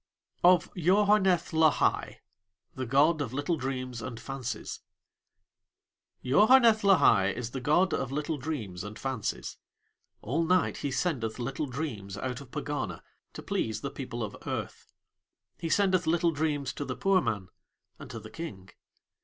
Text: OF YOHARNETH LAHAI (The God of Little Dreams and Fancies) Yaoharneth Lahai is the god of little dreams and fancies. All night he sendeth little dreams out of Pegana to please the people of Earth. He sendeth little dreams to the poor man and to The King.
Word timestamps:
OF 0.43 0.71
YOHARNETH 0.73 1.53
LAHAI 1.53 2.21
(The 2.73 2.87
God 2.87 3.21
of 3.21 3.33
Little 3.33 3.55
Dreams 3.55 4.01
and 4.01 4.19
Fancies) 4.19 4.79
Yaoharneth 6.25 6.81
Lahai 6.83 7.27
is 7.35 7.51
the 7.51 7.61
god 7.61 7.93
of 7.93 8.11
little 8.11 8.39
dreams 8.39 8.83
and 8.83 8.97
fancies. 8.97 9.57
All 10.23 10.43
night 10.43 10.77
he 10.77 10.89
sendeth 10.89 11.37
little 11.37 11.67
dreams 11.67 12.17
out 12.17 12.41
of 12.41 12.49
Pegana 12.49 13.03
to 13.33 13.43
please 13.43 13.81
the 13.81 13.91
people 13.91 14.23
of 14.23 14.35
Earth. 14.47 14.91
He 15.59 15.69
sendeth 15.69 16.07
little 16.07 16.31
dreams 16.31 16.73
to 16.73 16.83
the 16.83 16.95
poor 16.97 17.21
man 17.21 17.49
and 17.99 18.09
to 18.09 18.19
The 18.19 18.31
King. 18.31 18.71